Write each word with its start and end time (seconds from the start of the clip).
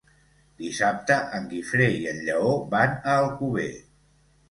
Dissabte 0.61 1.17
en 1.41 1.45
Guifré 1.53 1.91
i 1.99 2.01
en 2.15 2.25
Lleó 2.31 2.57
van 2.75 2.99
a 3.01 3.23
Alcover. 3.23 3.73